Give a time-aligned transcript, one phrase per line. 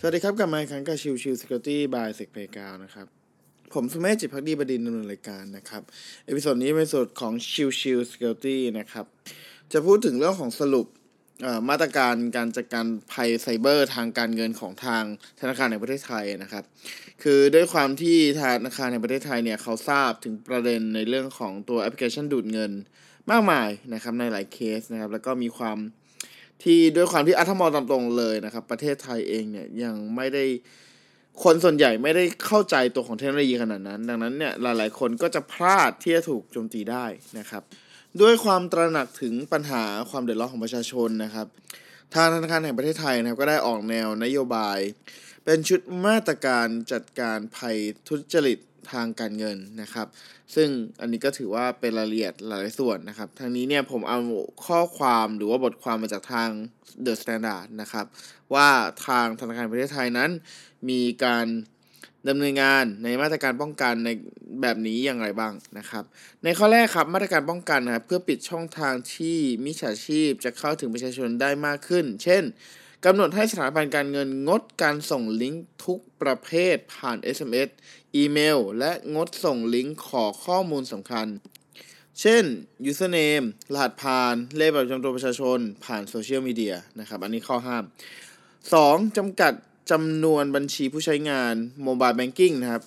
[0.00, 3.06] สวัสดีครับกลับมาอีกครั้งกับชิวชิว Security by s e c p a y g a l นะครับ
[3.74, 5.82] ผมสุเมธจิตภักดีบดินทร์ดำเนินรายการนะครับ
[6.26, 9.06] episode นี้เป็นส่วนของชิวชิว Security นะครับ
[9.72, 10.86] จะพูดถึงเรื่องของสรุป
[11.68, 15.04] มาตรการการจัดการภัยไซเบอร์ทางการเงินของทาง
[15.40, 16.64] ธนาคารในประเทศไทยนะครับ
[17.22, 22.72] คือด้วยความที่ธนาคารในประเทศไทยเนี่ยเขาทราบถึงประเด็นในเรื่องของตัวแอปพลิเคชันดูดเงิน
[23.30, 25.78] มากมายนะครับในหลายเคสนะครับ แล้วก็มีความ
[26.62, 30.44] ที่ด้วยความที่อัธมอลตามตรงเลยนะครับ ประเทศไทยเองเนี่ยยังไม่ได้
[31.42, 37.06] คนส่วนใหญ่ไม่ได้เข้าใจตัวของเทคโนโลยีขนาดนั้น ดังนั้นเนี่ยหลาย ๆ คนก็จะพลาดที่จะถูกโจมตีได้
[37.38, 37.62] นะครับ
[38.20, 41.46] ด้วยความตระหนักถึงปัญหาความเดือดร้อนของประชาชนนะครับ
[42.14, 44.78] ทางธนาคารแห่งประเทศไทยนะครับก็ได้ออกแนวนโยบาย
[45.44, 47.76] เป็นชุดมาตรการจัดการภัย
[48.08, 48.58] ทุจริต
[48.92, 50.06] ทางการเงินนะครับ
[50.54, 50.68] ซึ่ง
[51.00, 54.18] อันนี้ก็ถือว่าเป็นรายละเอียดหลายส่วนนะครับ ทางนี้เนี่ยผมเอา
[54.66, 56.48] ข้อความหรือว่าบทความมาจากทาง
[57.04, 58.06] The Standard นะครับ
[58.54, 58.68] ว่า
[59.06, 60.30] ทางธนาคารประเทศไทยนั้น
[60.88, 61.46] มีการ
[62.28, 64.08] ดำเนินงานในมาตรการป้องกันใน
[64.62, 66.04] แบบนี้อย่างไรบ้างนะครับ
[66.44, 72.42] ในข้อแรกครับมาตรการป้องกันนะครับเพื่อปิดช่องทางที่มิจฉาชีพจะเข้าถึงประชาชนได้มากขึ้น เช่น
[73.04, 77.68] กำหนดให้สถาบันการเงินงดการส่งลิงก์ทุกประเภทผ่าน SMS
[78.14, 81.26] อีเมล และงดส่งลิงก์ขอข้อมูลสำคัญ
[82.20, 82.44] เช่น
[82.90, 87.84] username รหัสผ่าน เลขบัตรประจำตัวประชาชน ผ่านโซเชียลมีเดียนะครับ อันนี้ข้อห้าม
[88.50, 89.16] 2.
[89.16, 89.52] จำกัด
[89.90, 92.82] จำนวนบัญชีผู้ใช้งานโมบายแบงกิ้งนะครับ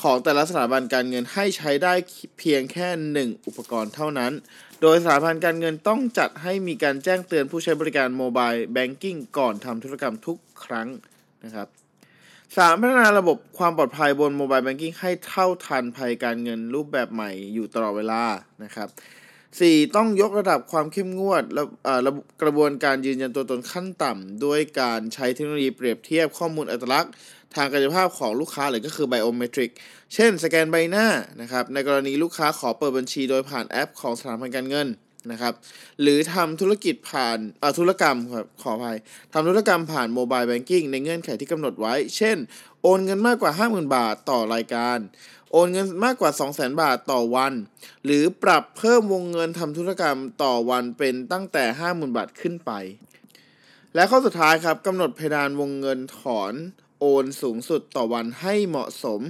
[0.00, 1.94] ของแต่ละสถาบันการเงินให้ใช้ได้
[2.38, 2.88] เพียงแค่
[3.32, 4.32] 1 อุปกรณ์เท่านั้น
[4.82, 10.88] โดยสถาบันการเงินต้องจัดให้มีการแจ้งเตือนผู้ใช้บริการโมบายแบงกิ้งก่อนทำธุรกรรมทุกครั้ง
[11.44, 11.68] นะครับ
[12.56, 18.22] สามพัฒนาระบบความปลอดภัยบนโมบายแบงกิ้งให้เท่าทันภัยการเงินรูปแบบใหม่อยู่ตลอดเวลา
[18.64, 18.88] นะครับ
[19.60, 19.96] 4.
[19.96, 22.10] ต้องยกระดับความเข้มงวดและ
[22.42, 27.12] กระบวนการยืนยันตัวตนขั้นต่ำด้วยการใช้เทคโนโลยีเปรียบเทียบข้อมูลอัตลักษณ์
[27.54, 29.70] ทางกายภาพของลูกค้าหรือก็คือไบโอเมตริก
[30.14, 31.06] เช่น สแกนใบหน้า
[31.40, 34.88] นะครับในกรณีลูกค้าขอเปิดบัญชีโดยผ่านแอปของสถาบันการเงิน
[35.30, 35.54] นะครับ
[36.02, 37.38] หรือทำธุรกิจผ่าน
[37.78, 38.98] ธุรกรรมครับขออภัย
[39.32, 42.36] ทำธุรกรรมผ่านโมบายแบงกิ้งในเงื่อนไขที่กำหนดไว้ เช่น
[42.82, 44.98] โอนเงินมากกว่า 50,000 บาทต่อรายการ
[45.52, 47.52] โอนเงินมากกว่า 200,000 บาทต่อวัน
[48.04, 52.72] หรือปรับเพิ่มวงเงินทำธุรกรรมต่อวันเป็นตั้งแต่ 50,000 บาทขึ้นไป
[53.94, 56.54] และข้อสุดท้ายครับกำหนดเพดานวงเงินถอน
[57.00, 59.20] โอนสูงสุดต่อวันให้เหมาะสม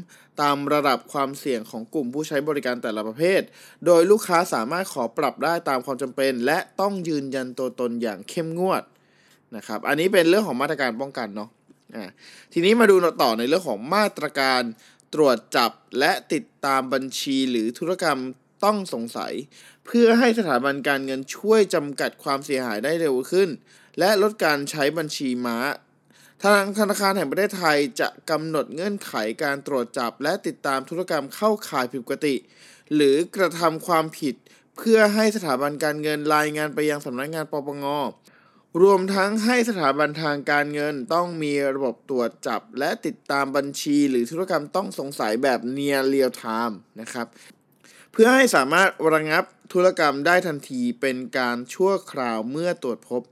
[0.41, 3.43] ตามระดับความเสี่ยงของกลุ่มผู้ใช้บริการแต่ละประเภท
[3.87, 8.83] โดยลูกค้าสามารถขอปรับได้ตามความจำเป็น และต้องยืนยันตัวตนอย่างเข้มงวด
[9.57, 11.51] นะครับ อันนี้เป็นเรื่องของมาตรการป้องกันเนาะ
[12.53, 14.63] ทีนี้มาดูต่อในเรื่องของมาตรการ
[15.15, 18.21] ตรวจจับและติดตามบัญชีหรือธุรกรรม
[18.65, 19.33] ต้องสงสัย
[19.87, 23.49] เพื่อให้สถาบันการเงินช่วยจำกัดความเสียหายได้เร็วขึ้น
[23.99, 25.59] และลดการใช้บัญชีม้า
[26.45, 32.35] ทางธนาคารแห่งประเทศไทยจะกำหนดเงื่อนไขการตรวจจับ และติดตามธุรกรรมเข้าข่ายผิดปกติ
[32.95, 34.35] หรือกระทำความผิด
[34.77, 37.85] เพื่อให้สถาบันการเงินรายงานไปยังสำนักงานปปง
[38.81, 47.27] รวมทั้งให้สถาบันทางการเงินต้องมีระบบตรวจจับ และติดตามบัญชีหรือธุรกรรมต้องสงสัยแบบ near real time นะครับ
[48.13, 53.23] เพื่อให้สามารถระงับธุรกรรมได้ทันทีเป็นการชั่วคราวเมื่อตรวจพบ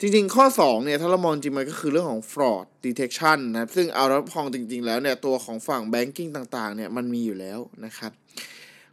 [0.00, 8.12] จริงๆ ข้อ 2 เนี่ย ถ้าเรามองจริงมันก็คือเรื่องของ fraud detection นะครับซึ่งเอารับพองจริง ๆ แล้วเนี่ย ตัวของฝั่ง banking ต่างๆ เนี่ย มันมีอยู่แล้วนะครับ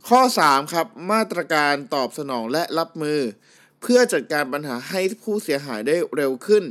[0.09, 3.19] ข้อ 3 ครับ มาตรการตอบสนองและรับมือ
[3.81, 6.63] เพื่อจัดการปัญหาให้ผู้เสียหายได้เร็วขึ้น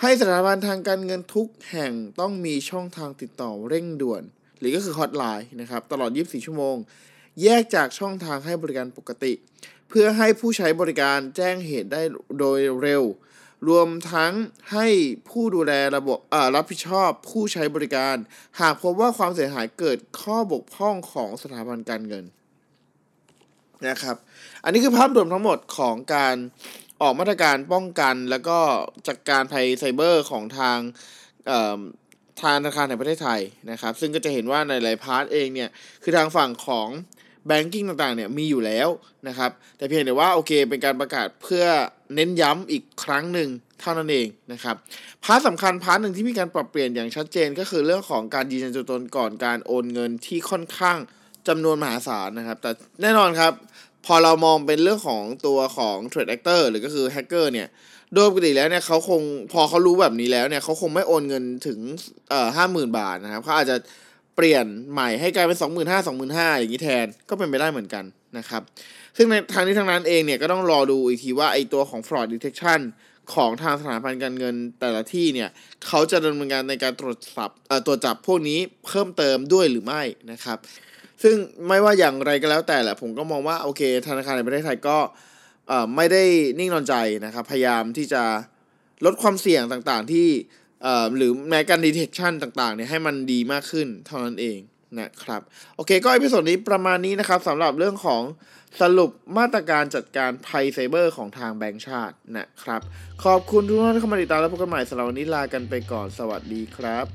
[0.00, 4.22] ให้สถาบันทางการเงินทุกแห่งต้องมีช่องทางติดต่อเร่งด่วน
[4.58, 6.76] หรือก็คือฮอตไลน์นะครับตลอด 24 ชั่วโมง
[7.42, 9.32] แยกจากช่องทางให้บริการปกติ
[9.88, 12.02] เพื่อให้ผู้ใช้บริการแจ้งเหตุได้
[12.38, 13.02] โดยเร็ว
[13.68, 14.32] รวมทั้ง
[14.72, 14.86] ให้
[15.28, 16.18] ผู้ดูแลระบบ
[16.54, 18.16] รับผิดชอบผู้ใช้บริการ
[18.60, 22.24] หากพบว่าความเสียหายเกิดข้อบกพร่องของสถาบันการเงิน
[23.88, 24.16] นะครับ
[24.64, 26.36] อันนี้คือภาพรวมทั้งหมดของการ
[27.02, 28.58] ออกมาตรการป้องกันแล้วก็
[29.08, 30.78] จัดการภัยไซเบอร์ของทาง
[32.42, 33.40] ทางธนาคารแห่งประเทศไทย
[33.70, 35.68] นะครับ ซึ่งก็จะเห็นว่าในหลาย part เองเนี่ย
[36.02, 36.88] คือทางฝั่งของ
[37.46, 38.88] banking ต่างๆเนี่ยมีอยู่แล้ว
[39.28, 41.64] นะครับ แต่เพียงแต่ว่าโอเคเป็นการประกาศเพื่อ
[42.14, 43.48] เน้นย้ำอีกครั้งหนึ่ง
[43.80, 44.76] เท่านั้นเองนะครับ
[45.24, 50.98] part สำคัญ part หนึ่งที่มีการปรับเปลี่ยนอย่างชัดเจนก็คือเรื่องของการยืนยันตัวตนก่อนการโอนเงินที่ค่อนข้าง
[51.48, 52.70] จำนวนมหาศาลนะครับ แต่
[53.02, 53.52] แน่นอนครับ
[54.06, 57.68] พอเรามองเป็นเรื่องของตัวของ Trade Actor หรือก็คือแฮกเกอร์เนี่ย
[58.14, 59.22] โดยปกติแล้วเนี่ยเขาคง
[59.52, 61.78] พอเขารู้แบบนี้แล้วเนี่ยเขาคงไม่โอนเงินถึง
[62.30, 63.76] เอ่อห้าหมื่นบาทนะครับเขาอาจจะ
[64.36, 68.04] เปลี่ยนใหม่ให้กลายเป็นสองหมื่นห้าสองหมื่นห้าอย่างนี้แทนก็เป็นไปได้เหมือนกัน
[68.38, 68.62] นะครับ
[69.16, 72.80] ซึ่งในทางนี้ทางนั้นเองเนี่ยก็ต้องรอดูอีกทีว่าไอตัวของ fraud detection
[73.34, 75.48] ของทางสถาบันการเงินแต่ละที่เนี่ย
[75.86, 77.50] เขาจะดำเนินการในการตรวจสอบ
[77.86, 80.02] ตรวจจับพวกนี้เพิ่มเติมด้วยหรือไม่
[80.32, 80.58] นะครับ
[81.22, 81.36] ซึ่ง
[81.68, 84.98] ไม่ว่าอย่างไรก็แล้วแต่แหละ ผมก็มองว่าโอเค ธนาคารในประเทศไทยก็
[85.96, 86.24] ไม่ได้
[86.58, 88.22] นิ่งนอนใจนะครับ พยายามที่จะ
[89.04, 90.28] ลดความเสี่ยงต่างๆที่
[91.16, 94.58] หรือแม้การ detection ต่างๆเนี่ยให้มันดีมากขึ้นเท่านั้นเอง
[95.00, 95.40] นะครับ
[95.76, 98.22] โอเคก็ episode นี้ประมาณนี้นะครับสำหรับเรื่องของ
[98.80, 102.80] สรุปมาตรการจัดการภัยไซเบอร์ของทางแบงก์ชาตินะครับ
[103.24, 107.06] ขอบคุณทุกท่านที่เข้ามาติดตามและพบกันใหม่สำหรับวันนี้ลากันไปก่อนสวัสดีครับ